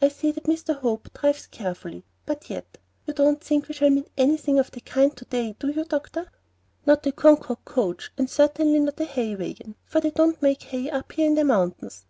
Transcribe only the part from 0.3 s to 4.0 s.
that Dr. Hope drives carefully, but yet You don't think we shall